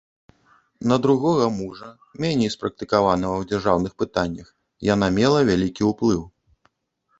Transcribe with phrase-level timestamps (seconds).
[0.91, 1.89] На другога мужа,
[2.25, 4.49] меней спрактыкаванага ў дзяржаўных пытаннях,
[4.93, 6.21] яна мела вялікі ўплыў.